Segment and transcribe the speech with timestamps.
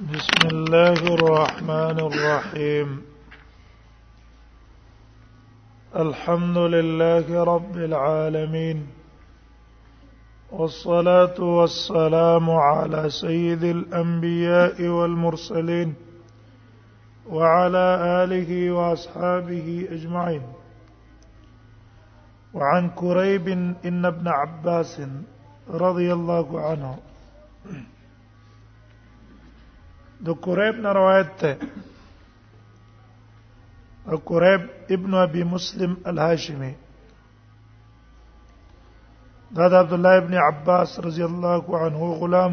[0.00, 3.02] بسم الله الرحمن الرحيم
[5.96, 8.86] الحمد لله رب العالمين
[10.52, 15.94] والصلاه والسلام على سيد الانبياء والمرسلين
[17.28, 17.86] وعلى
[18.24, 20.42] اله واصحابه اجمعين
[22.54, 23.48] وعن كريب
[23.84, 25.00] ان ابن عباس
[25.70, 26.96] رضي الله عنه
[30.24, 31.50] د قریب نه روایت ده
[34.10, 34.62] او قریب
[34.96, 36.72] ابن ابي مسلم الهاشمي
[39.58, 42.52] دا د عبد الله ابن عباس رضی الله عنه غلام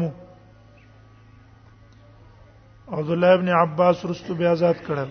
[2.92, 5.10] عبد الله ابن عباس رستو بیا آزاد کړل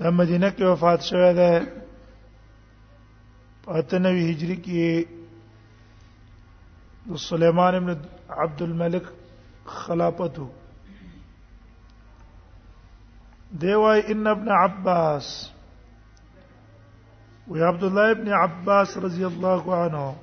[0.00, 1.50] د مدینه کې وفات شوه ده
[3.66, 4.84] په 9 هجری کې
[7.12, 7.90] د سليمان ابن
[8.40, 9.08] عبد الملك
[9.78, 10.48] خلافته
[13.62, 15.26] دی وای ان ابن عباس
[17.48, 20.16] و عبد الله ابن عباس رضی الله عنه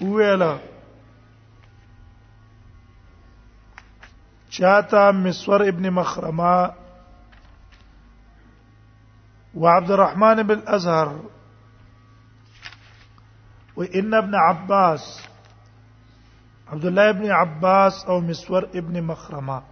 [0.00, 0.58] ویلا
[4.58, 6.70] چاته مسور ابن مخرمه
[9.54, 11.14] وعبد الرحمن بن الازهر
[13.76, 15.08] وان ابن عباس
[16.72, 19.62] عبد الله ابن عباس او مسور ابن مخرمه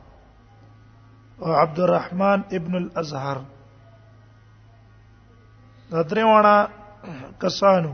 [1.43, 3.41] او عبد الرحمن ابن الازهر
[5.91, 6.55] دا درېوانا
[7.41, 7.93] کسانو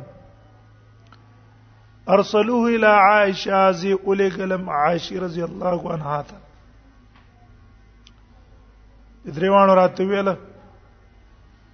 [2.08, 6.38] ارسلوه الى عائشه زي اولګلم عائشه رضی الله عنها ته
[9.40, 10.28] درېوانو راته ویل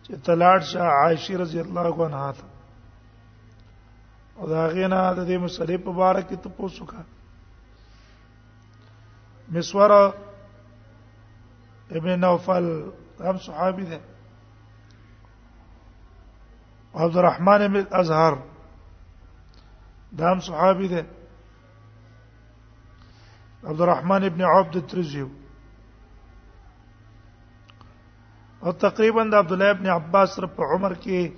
[0.03, 2.47] چې تلاړ شاه عائشه رضی الله عنها ته
[4.39, 7.17] او دا غینا د دې مسلې په اړه کې ته پوښتنه
[9.51, 9.91] مسور
[11.91, 12.67] ابن نوفل
[13.21, 14.01] هم صحابي ده
[16.95, 18.39] عبد الرحمن بن الازهر
[20.13, 21.07] ده هم صحابي ده
[23.65, 25.27] عبد الرحمن بن عبد الترزي
[28.65, 31.31] او تقریبا د عبد الله ابن عباس رب عمر کې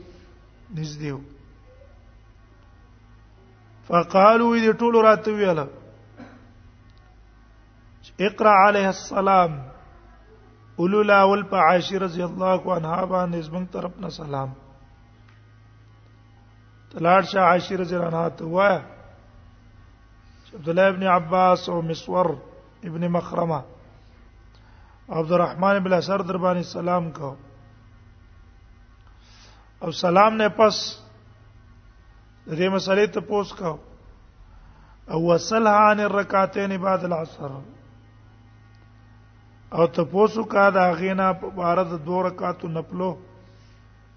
[0.74, 1.20] نږدې و
[3.88, 5.68] فقالوا دې ټول راته ویاله
[8.18, 9.60] اقرا عليه السلام
[10.78, 14.52] اولو لا په عائشه رضی الله عنها باندې زمنګ طرف نه سلام
[16.92, 18.80] تلاړ شاه عائشه رضی الله عنها ته وایا
[20.54, 22.30] عبد الله ابن عباس او مسور
[22.84, 23.62] ابن مخرمه
[25.08, 27.34] عبدالرحمن بن اسر در باندې سلام کو
[29.82, 30.78] او سلام نه پس
[31.10, 33.76] دې مسالې ته پوس کو
[35.10, 37.60] او وصلها عن الركعتين بعد العصر
[39.72, 43.10] او تاسو کا دا غینا په عبارت دوه رکعاتو نپلو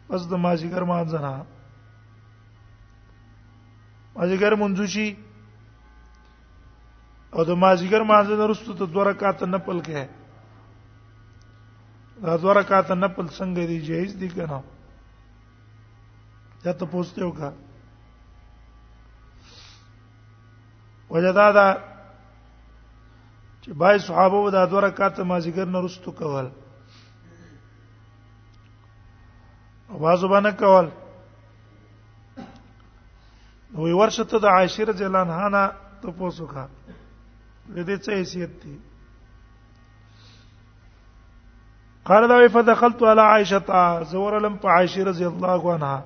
[0.07, 1.33] پس د ماجیګر مانځنه
[4.15, 5.07] ماجیګر منځو شي
[7.35, 10.07] او د ماجیګر مانځنه وروسته ته دوه رکعات نپل کې
[12.23, 14.59] دا دوه رکعات نپل څنګه دی جایز دي کنه
[16.63, 17.51] دا ته پوښتنه وکړه
[21.13, 21.67] وجدادا
[23.63, 26.47] چې بای صحابه و دا دوه رکعات مازیګر نه رستو کول
[29.89, 30.87] او بازو باندې کول
[33.83, 35.63] وی ورشه ته د عائشه رضی الله عنها نه
[36.01, 36.65] ته پوسوخه
[37.75, 38.77] د دې څه حیثیت دی
[42.09, 45.99] قال دا فدخلت على عائشه زور لم عائشه رضی الله عنها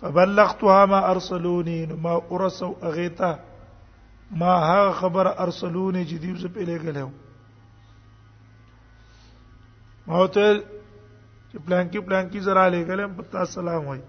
[0.00, 3.32] فبلغتها ما ارسلوني ما ارسلوا اغيتا
[4.30, 7.10] ما هغه خبر ارسلونی چې دیو زه په لګلم
[10.06, 10.46] ما ته
[11.50, 14.00] چې پلانکی پلانکی زرا لګلم پتا سلام وای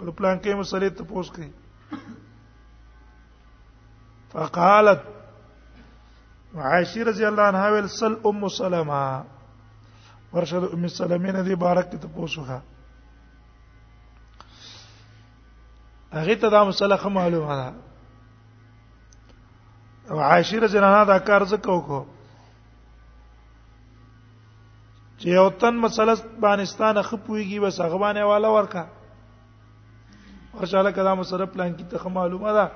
[0.00, 1.50] ګل پلانکی مسلې ته پوس کړي
[4.32, 5.00] فقالت
[6.56, 9.02] عائشہ رضی الله عنها ول سل ام سلمہ
[10.32, 12.58] ورشد ام سلمہ نه دی بارک ته پوسوخه
[16.12, 17.91] هغه ته دا مسله معلومه ده
[20.12, 22.00] او عاشره جنانه دا کار زکو کو
[25.18, 28.84] چې یو تن مسله بانستانه خپويږي وس هغه باندې والا ورکا
[30.56, 32.70] ورشاله کدا مسره پلان کی ته معلومه ده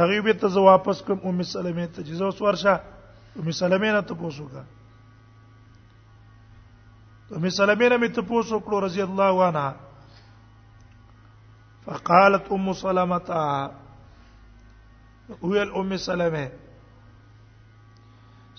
[0.00, 2.74] هغه به ته واپس کوم ام سلمې ته چې زوس ورشه
[3.38, 4.62] ام سلمې نه ته پوسوګه
[7.34, 9.82] ام سلمہ نے مت پوسو کړو رضی الله عنها
[11.86, 13.18] فقالت ام سلمہ
[15.54, 16.44] ویل ام سلمہ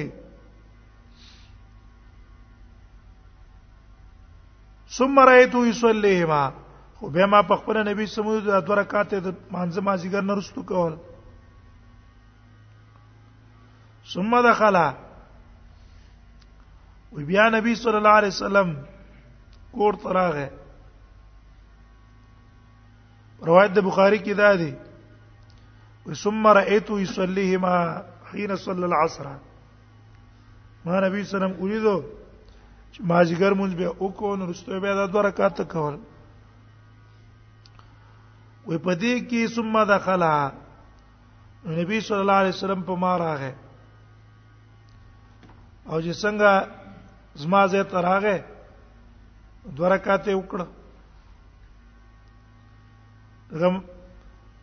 [4.98, 6.44] ثم رايته يصليهما
[6.98, 10.34] خو به ما په خپل نبی سمو د دوه رکعات د مانځه ما ذکر نه
[10.42, 10.94] رستو کول
[14.12, 14.76] ثم دخل
[17.14, 18.74] و بیا نبی صلی الله علیه وسلم
[19.72, 20.50] کور تراغه
[23.48, 24.72] روایت د بخاری کې ده دي
[26.24, 27.78] ثم رأيت يصليهما
[28.34, 29.28] حين صلى العصر
[30.86, 31.96] ما نبی صلی الله علیه وسلم ولیدو
[32.92, 35.98] چې ماځګر مونږ به وکړو نو رسته به دا دوه رکعات کول
[38.68, 40.24] وې پدې کې ثم دخل
[41.82, 43.54] نبی صلی الله علیه وسلم په ما راغه
[45.89, 46.51] او چې څنګه
[47.35, 48.35] زما زه تر هغه
[49.77, 50.65] دورکاته وکړه
[53.62, 53.75] رم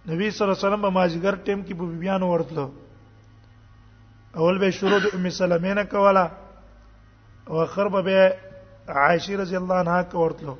[0.09, 2.71] نبی صلی الله علیه وسلم په ماجګر ټیم کې په بیان ورتلو
[4.37, 6.31] اول به شروع د ام سلمې نه کوله
[7.49, 8.37] او اخر به
[8.89, 10.57] عائشه رضی الله عنها کو ورتلو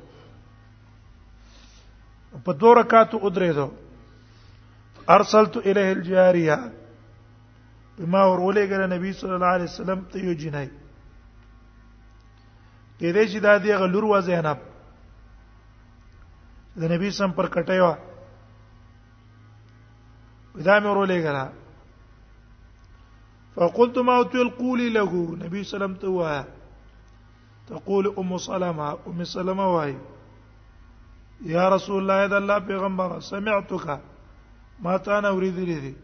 [2.45, 3.67] په دوه رکعاتو ادرېدو
[5.09, 6.59] ارسلت الیه الجاریه
[8.09, 10.67] ما ورولې ګره نبی صلی الله علیه وسلم ته یو جنای
[12.99, 14.57] کې دې چې دا دی غلور و زینب
[16.81, 17.91] د نبی سم پر کټیو
[20.65, 21.43] دا مې ورولې ګره
[23.55, 25.09] فقلت ما تلقولي له
[25.45, 26.43] نبی صلی الله علیه وسلم ته وایي
[27.67, 29.93] تقول ام سلمہ ام سلمہ وای
[31.55, 33.87] یا رسول الله اذا الله پیغمبر سمعتك
[34.79, 35.95] ما تا انا اريد لذي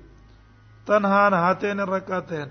[0.87, 2.49] تنها نه هاتین رکعتین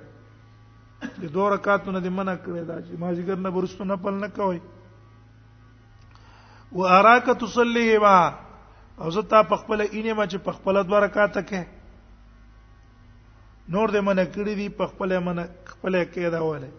[1.21, 4.61] د دوه رکعاتونو د منع کړی دا چې ماځګر نه برستو نه پل نه کوي
[6.79, 8.17] و اراک تصلیه ما
[9.05, 11.63] او زه تا په خپل اینه ما چې په خپل دوه رکعاته کې
[13.77, 16.73] نور دې منع کړی دی په خپل منع خپل کې دا وله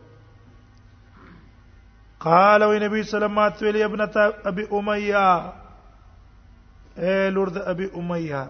[2.26, 4.16] قال وی نبی صلی الله علیه وسلم ابنت
[4.52, 5.28] ابي اميه
[7.08, 8.44] اے لور د ابي اميه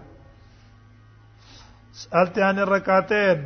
[1.98, 3.38] سالت ان رکعتین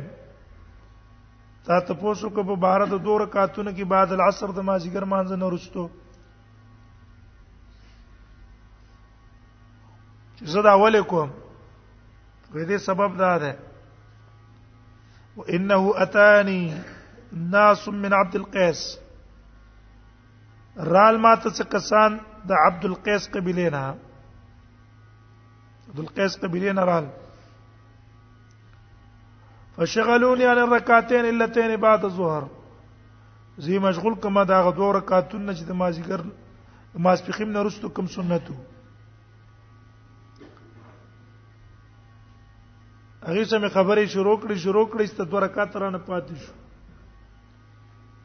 [1.65, 5.29] تا ته پوسو کو په بار د دوه رکعاتونو کې بعد العصر د مازیګر مانځ
[5.41, 5.83] نه ورستو
[10.35, 11.29] چې زه دا اول کوم
[12.49, 13.51] په دې سبب دا ده
[15.37, 16.61] وانه اتانی
[17.55, 18.81] ناس من عبد القيس
[20.93, 22.11] رال ما ته کسان
[22.51, 23.83] د عبد القيس قبيله نه
[25.87, 27.05] عبد القيس قبيله نه رال
[29.77, 32.43] فشغلوني عن الركعتين اللتين بعد الظهر
[33.67, 36.21] زی مشغول کما دا غدو رکعاتونه چې د مازیګر
[37.07, 38.55] ماسپخیم نه رستو کوم سنتو
[43.25, 46.53] هغه سمې خبرې شروع کړې شروع کړې ست دوه رکعات را نه پاتې شو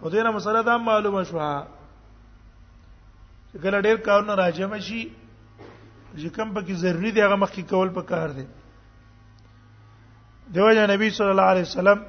[0.01, 1.39] په دې نه مسله دا معلومه شو
[3.51, 5.03] چې کله ډېر کارونه راځي مشي
[6.21, 8.47] چې کوم پکې ضروری دی هغه مخکې کول پکار دی
[10.55, 12.01] دوجه نبی صلی الله علیه وسلم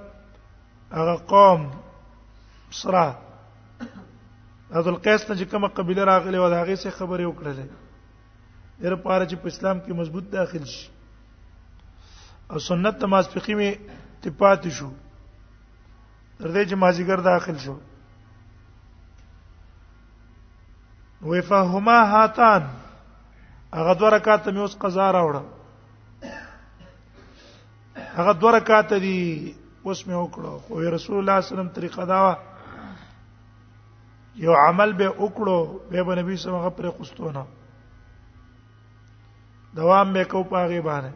[0.92, 1.62] هغه قوم
[2.72, 3.16] سرا
[4.74, 7.68] ذل قیس ته کومه قبيله راغلي و دا هغه څه خبرې وکړلې
[8.82, 10.88] ډېر پاره چې په اسلام کې مضبوط داخل شي
[12.52, 13.72] او سنت نماز فقې می
[14.24, 14.90] تپات شو
[16.40, 17.76] تر دې چې مازیګر داخل شو
[21.22, 22.64] وفهما هاتان
[23.74, 25.59] هغه دوه رکعات مې اوس قضا راوړم
[28.18, 32.06] هغه دوه رکعات دي اوس مې وکړو خو رسول الله صلی الله علیه وسلم طریقه
[32.06, 32.28] دا و
[34.46, 35.58] یو عمل به وکړو
[35.90, 37.46] به به نبی صلی الله علیه وسلم پر خوستو نه
[39.76, 41.12] دوام به کو پاغه باندې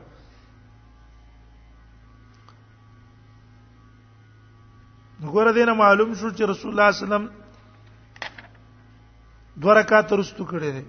[5.23, 7.31] وګوره دینه معلوم شو چې رسول الله صلی الله علیه وسلم
[9.61, 10.85] دوه رکعات رستو کړي دي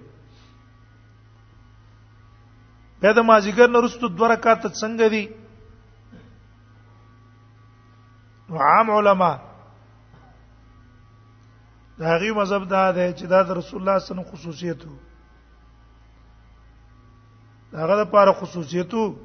[3.01, 5.29] به د مازیګر نه رستو دوه رکعات څنګه دي
[8.61, 9.37] عام علما
[11.99, 14.95] دا غي مذهب دا دی چې دا د رسول الله سره خصوصیت وو
[17.71, 19.15] دا غره لپاره خصوصیت وو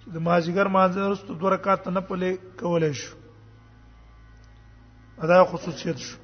[0.00, 3.16] چې د ماجیګر مانځه رسته دوه رکعات نه پلې کولای شو
[5.28, 6.16] دا خصوصیت شو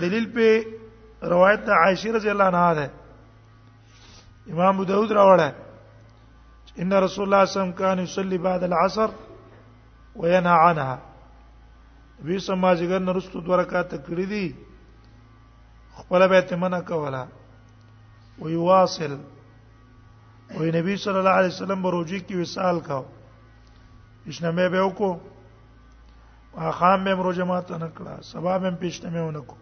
[0.00, 0.66] دلیل په
[1.30, 2.90] روایت د عائشه رضی الله عنها ده
[4.50, 5.52] امام ابو داود راوړه
[6.82, 9.08] ان رسول الله صلی الله علیه وسلم کان یصلی بعد العصر
[10.18, 10.96] وینا عنها
[12.28, 14.46] وی سماجګر نرستو دوه رکعات کړې دي
[15.98, 17.24] خپل به ته منع کولا
[18.42, 19.12] وی واصل
[20.58, 23.04] وی نبی صلی الله علیه وسلم بروجی کې وصال کاو
[24.30, 25.20] اشنمه به وکړو
[26.58, 29.56] اخام مې مروجه ماته نکړه سبا مې پښته مې ونکو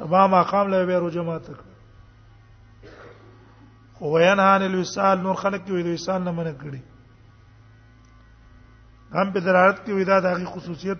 [0.00, 1.54] سبا ما اخام له به روجه ماته
[3.98, 6.80] خو وینه ان الوصال نور خلق کې وی وصال نه منع کړي
[9.14, 10.98] هم په درارت کې ودا هغه خصوصیت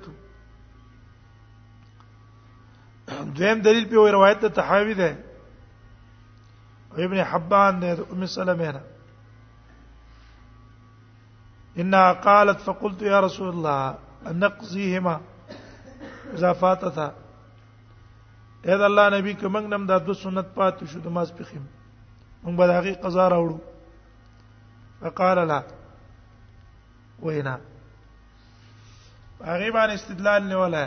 [3.36, 5.18] دویم دلیل په روایت ته تحاوی ده
[7.06, 8.82] ابن حبان ده ام سلمہ نه
[11.78, 13.94] انها قالت فقلت يا رسول الله
[14.42, 15.20] نقضيهما
[16.32, 17.10] اذا اې
[18.64, 21.66] اذا الله نبی کومنګ نم دا د سنت پات شو د ماز پخیم
[22.44, 23.58] موږ به د حقیقت قضا راوړو
[25.00, 25.60] فقال لا
[27.22, 27.58] وینا
[29.44, 30.86] هغه باندې استدلال نیولای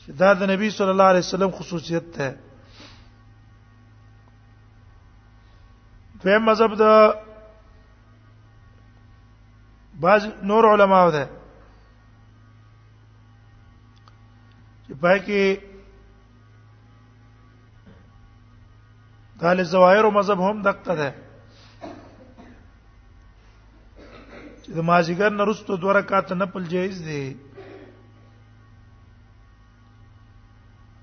[0.00, 2.38] چې دا د نبی صلی الله علیه وسلم خصوصیت ده
[6.22, 6.84] دویم مذهب د
[10.00, 11.24] بعض نور علماو ده
[14.86, 15.42] چې پای کې
[19.40, 21.14] دال الزوایر مذهب هم دقته ده
[24.74, 27.24] د مازیګر نه رستو دوه رکعات نفل جایز دي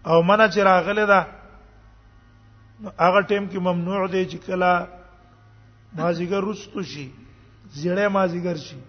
[0.10, 1.22] او منه چې راغله ده
[3.04, 4.72] هغه ټیم کې ممنوع دی چې کله
[6.00, 7.08] مازیګر رستو شي
[7.80, 8.80] زیړې مازیګر شي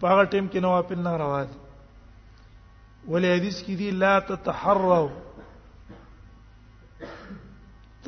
[0.00, 1.56] په هغه ټیم کې نوافل نه روا دي
[3.10, 5.00] ولې حدیث کې دی لا تتحروا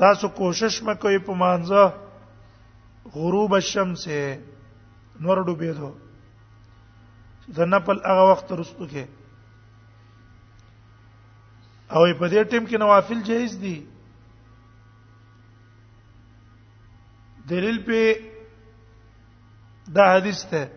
[0.01, 4.03] تاسو کوشش مکوئ په مانځه غروب الشمس
[5.21, 5.91] نور ډوبېدو
[7.57, 9.05] د نپل هغه وخت رسو کې
[11.93, 13.75] او په دې ټیم کې نوافل جایز دي
[17.49, 18.03] دلیل په
[19.97, 20.71] دا حدیث ته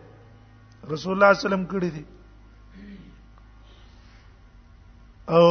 [0.92, 2.04] رسول الله صلی الله علیه وسلم کړی دي
[5.36, 5.44] او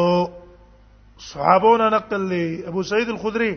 [1.29, 3.55] صحابونه نقل لي ابو سعيد الخدري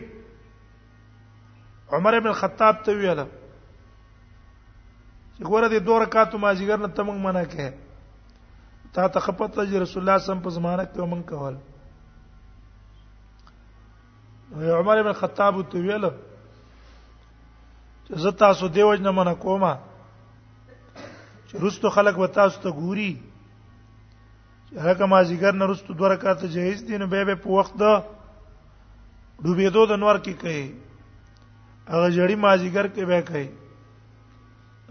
[1.97, 3.19] عمر بن الخطاب ته ویل
[5.49, 7.67] غوړه دې دوه رکعاتو مازیګر نه تمنګ منه کې
[8.95, 11.55] تا ته خپت چې رسول الله سم په زمانه کې ومن کول
[14.79, 16.03] عمر بن خطاب ته ویل
[18.05, 19.73] چې زه تاسو دیوج نه منه کومه
[21.47, 23.11] چې رستو خلک و تاسو ته ګوري
[24.77, 27.85] هغه مازیګر نه رستو دوه رکعاته جهیز دي نو به به په وخت د
[29.41, 30.65] ډوبېدو د نور کې کوي
[31.87, 33.49] هغه جړی مازیګر کې به کوي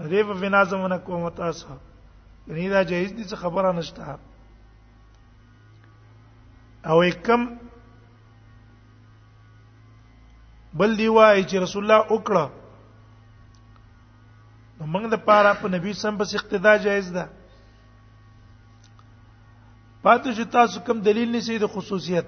[0.08, 1.68] دې په بنا زمونه کوم تاسو
[2.48, 4.18] یعنی دا جایز دي څه خبره نشته
[6.90, 7.40] او کم
[10.78, 12.44] بل دی وای چې رسول الله وکړه
[14.80, 17.24] نو موږ د پاره په نبی سم په اقتدا جایز ده
[20.02, 22.26] پاتې چې تاسو کوم دلیل نسی د خصوصیت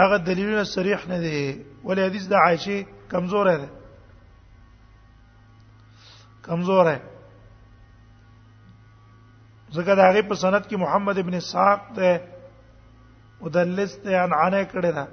[0.00, 3.68] هغه دلیلونه صریح نه دي ولې حدیث د عائشه کمزور ده
[6.46, 6.98] کمزور ہے
[9.76, 12.18] زګه د هغه په سند کې محمد ابن اسحاق ته
[13.40, 15.04] مدلس ته ان عنه کړه دا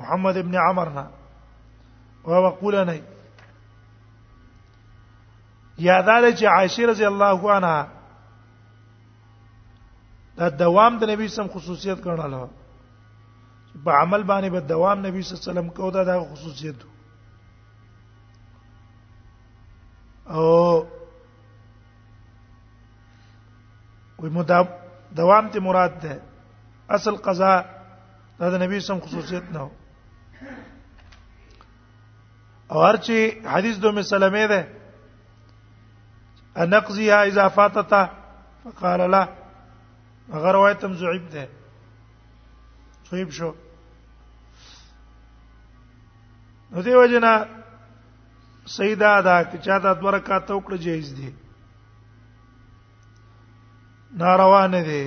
[0.00, 1.04] محمد ابن عمر نه
[2.26, 2.96] او وقول نه
[5.86, 7.88] یاداله چې عائشه رضی الله عنها
[10.36, 12.42] دا دوام د نبی سم خصوصیت ګڼاله
[13.84, 16.88] په عمل باندې به دوام نبی صلی الله علیه وسلم کو دا د خصوصیت دو.
[20.26, 20.86] او
[24.18, 24.66] وي مدام
[25.12, 26.20] دوام ته مراد ده
[26.90, 27.60] اصل قضا
[28.38, 29.70] دا د نبی سم خصوصیت نه
[32.70, 34.60] او هرچی حدیث دومه سلمه ده
[36.56, 38.10] انقضيها اذا فاتتا
[38.64, 39.28] فقال لا
[40.32, 41.48] هغه روایت هم ضعیف ده
[43.10, 43.54] ضعیف شو
[46.72, 47.46] نو دی وجنه
[48.72, 51.28] سیدا دا چې دا د ورکات وکړه جایز دي
[54.20, 55.04] ناروا نه دي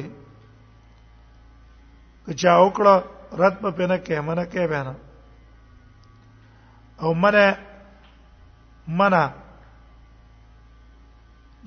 [2.39, 2.95] چې وکړه
[3.41, 4.87] رد په پنه کې منه کې بیان
[7.01, 7.47] او منه
[8.99, 9.23] منه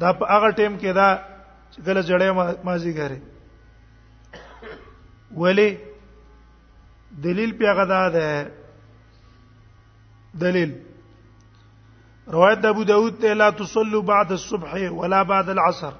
[0.03, 1.09] دا په هغه ټیم کې دا
[1.73, 2.29] چې کله جړې
[2.67, 3.21] مازی غره
[5.43, 5.69] ولی
[7.25, 8.25] دلیل پیغه دا ده
[10.43, 10.71] دلیل
[12.33, 15.93] روایت ابو داود ته لا تصلوا بعد الصبح ولا بعد العصر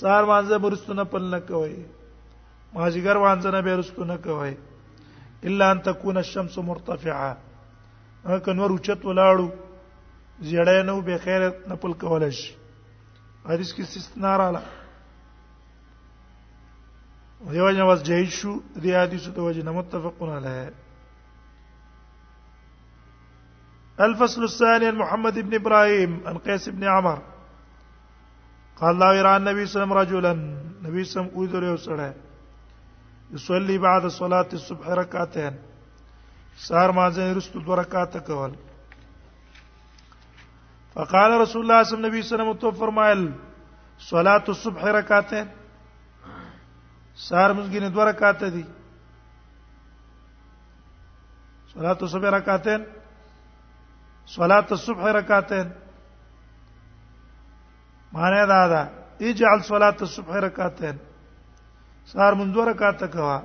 [0.00, 1.76] سار مانځه برستونه پل نه کوي
[2.74, 4.56] ماځګر مانځه نه برستونه کوي
[5.44, 7.36] الا ان تكون الشمس مرتفعه
[8.30, 9.48] هک نور اوچت ولاړو
[10.48, 12.50] زیړې نو به خیر نه پل کول شي
[13.48, 14.62] حدیث کې استثناء رااله
[17.50, 18.52] دیوژن واس جهیشو
[18.86, 20.64] دی حدیث ته وجه نه متفقون علیه
[24.06, 27.18] الفصل الثاني عن محمد بن ابراهيم عن قيس بن عمر
[28.80, 30.34] قال لا يرى النبي صلى الله عليه وسلم رجلا
[30.84, 32.14] صلى الله اوذره وسلم
[33.34, 35.54] يصلي بعد صلاه الصبح ركعتين
[36.66, 38.52] سار ما زين رست ركعات کول
[40.94, 43.22] فقال رسول الله صلى الله عليه وسلم تو فرمائل
[44.12, 45.46] صلاه الصبح ركعتين
[47.28, 48.64] سار مزګینه دو ركعات دي
[51.74, 52.82] صلاه الصبح ركعتين
[54.36, 55.68] صلات الصبح رکعتين
[58.12, 58.82] معنی دا ده
[59.28, 60.96] اجعل صلات الصبح رکعتين
[62.12, 63.36] سار منځ رکعت کوا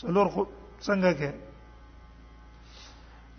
[0.00, 0.42] څلور خو
[0.86, 1.30] څنګه کې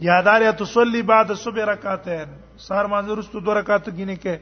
[0.09, 2.29] یادار یا تصلی بعد الصبح رکعتين
[2.67, 4.35] سار منځ وروسته دوه رکعت غینه کې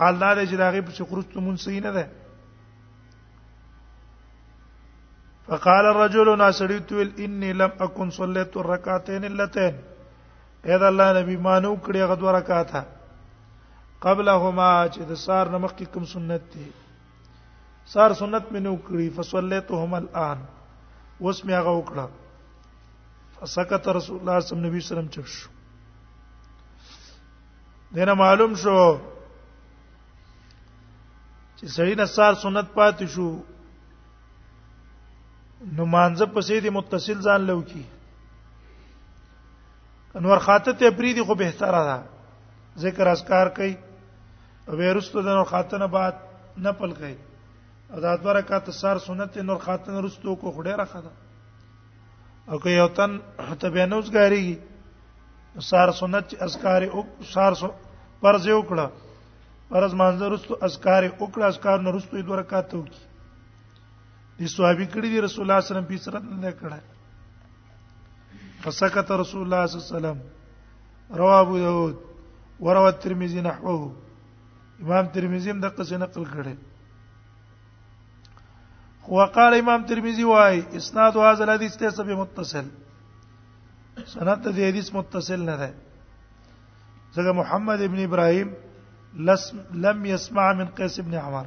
[0.00, 2.10] حال دا چې داغه په څیر خروج مونږ صحیح نه ده
[5.46, 9.80] فقال الرجل ناصريت اني لم اكن صليت الركعتين اللتين
[10.70, 12.80] اې د الله نبی مانو کړی غد ورکاته
[14.04, 16.68] قبلهما چې د سار نمخ کې کوم سنت دي
[17.92, 20.38] سار سنت مې نو کړی فصلیتهم الان
[21.22, 22.06] اوس مې هغه وکړه
[23.36, 25.50] فسکت رسول الله صلی الله علیه وسلم چپ شو
[27.96, 28.76] دنه معلوم شو
[31.58, 33.28] چې صحیح نصار سنت پاتې شو
[35.76, 37.84] نو مانځه پسې دې متصل ځان لوکي
[40.20, 41.96] انور خاطه ته پریدي خو بهتره ده
[42.84, 43.74] ذکر اذکار کوي
[44.68, 46.14] او ورستو د نور خاطه نه بعد
[46.66, 47.16] نپل کوي
[47.92, 51.12] او د اذکار رکعت سار سنت نور خاطه نه رستو کو خډه راخه ده
[52.52, 53.12] او که یو تن
[53.60, 54.44] ته به نوز غاري
[55.70, 57.00] سار سنت اذکار او
[57.34, 57.52] سار
[58.22, 58.86] فرض وکړه
[59.70, 62.98] فرض مانځه رستو اذکار وکړه اذکار نه رستو د ورکعت وکړي
[64.38, 66.78] دي صحابي کړي دي رسول الله صلی الله علیه وسلم په سره نه کړه
[68.64, 70.18] فسكت رسول الله صلى الله عليه وسلم
[71.20, 71.96] رواه ابو داود
[72.66, 73.80] وروى الترمذي نحوه
[74.84, 76.54] امام ترمذی هم دغه څه نقل کړي
[79.02, 82.66] خو وقال امام ترمذی وايي اسناد هذا الحديث ته سبه متصل
[84.14, 85.68] سند ته حدیث متصل نه ده
[87.14, 88.48] ځکه محمد ابن ابراهيم
[89.86, 91.46] لم يسمع من قيس ابن عمر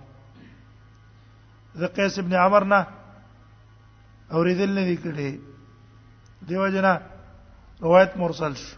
[1.78, 2.82] ذا قيس ابن عمر نه
[4.32, 5.55] اوریدل نه دي کړي
[6.50, 6.90] دیو جنا
[7.82, 8.76] روایت مرسل شو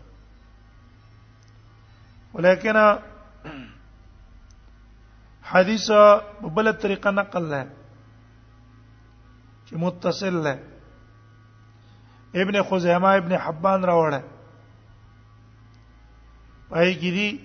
[2.33, 2.77] ولیکن
[5.51, 5.87] حدیث
[6.41, 7.59] په بل طریقه نقل له
[9.65, 10.55] چې متصل له
[12.43, 14.21] ابن خزیمه ابن حبان رواه
[16.73, 17.41] پای کې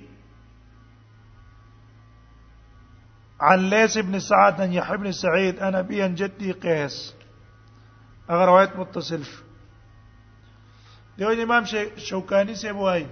[3.50, 6.98] عن ليس بن سعد عن يحيى بن سعيد انا بين جدي قيس
[8.30, 9.38] اغه روايه متصل شو
[11.18, 11.64] دیو امام
[12.06, 13.04] شوکانی سے وایي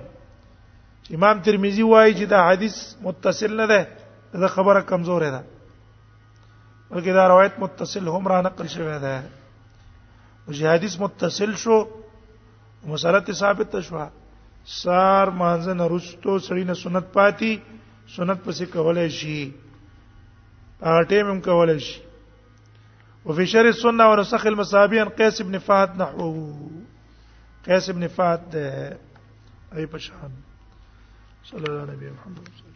[1.14, 5.40] امام ترمذی وایي چې دا حدیث متصل نه ده دا خبره کمزور ده
[6.90, 9.20] بلکې دا روایت متصل هم را نقل شوی ده
[10.46, 11.78] او چې حدیث متصل شو
[12.92, 14.06] مسالت ثابت شو
[14.82, 17.54] سار مانځن رستو سړی نه سنت پاتی
[18.16, 19.40] سنت پسې کولای شي
[20.82, 22.00] اټه هم کولای شي
[23.24, 26.78] وفي شر السنه ورسخ المصابيح قيس بن فهد نحوه
[27.66, 28.64] قیس ابن فات دی
[29.76, 30.32] ای پشان
[31.50, 32.69] صلی الله علیه محمد